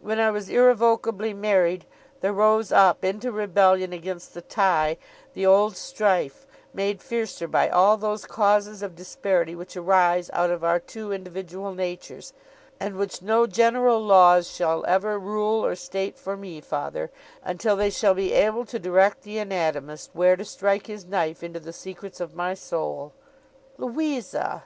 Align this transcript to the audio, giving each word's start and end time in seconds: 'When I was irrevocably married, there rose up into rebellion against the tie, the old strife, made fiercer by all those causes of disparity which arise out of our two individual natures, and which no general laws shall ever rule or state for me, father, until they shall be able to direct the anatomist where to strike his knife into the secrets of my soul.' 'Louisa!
'When 0.00 0.20
I 0.20 0.30
was 0.30 0.48
irrevocably 0.48 1.34
married, 1.34 1.84
there 2.20 2.32
rose 2.32 2.70
up 2.70 3.04
into 3.04 3.32
rebellion 3.32 3.92
against 3.92 4.32
the 4.32 4.42
tie, 4.42 4.96
the 5.34 5.44
old 5.44 5.76
strife, 5.76 6.46
made 6.72 7.02
fiercer 7.02 7.48
by 7.48 7.68
all 7.68 7.96
those 7.96 8.26
causes 8.26 8.80
of 8.80 8.94
disparity 8.94 9.56
which 9.56 9.76
arise 9.76 10.30
out 10.34 10.50
of 10.50 10.62
our 10.62 10.78
two 10.78 11.10
individual 11.10 11.74
natures, 11.74 12.32
and 12.78 12.94
which 12.96 13.22
no 13.22 13.48
general 13.48 13.98
laws 14.00 14.48
shall 14.48 14.86
ever 14.86 15.18
rule 15.18 15.66
or 15.66 15.74
state 15.74 16.16
for 16.16 16.36
me, 16.36 16.60
father, 16.60 17.10
until 17.42 17.74
they 17.74 17.90
shall 17.90 18.14
be 18.14 18.32
able 18.32 18.64
to 18.66 18.78
direct 18.78 19.22
the 19.24 19.38
anatomist 19.38 20.10
where 20.12 20.36
to 20.36 20.44
strike 20.44 20.86
his 20.86 21.06
knife 21.06 21.42
into 21.42 21.58
the 21.58 21.72
secrets 21.72 22.20
of 22.20 22.36
my 22.36 22.54
soul.' 22.54 23.12
'Louisa! 23.78 24.62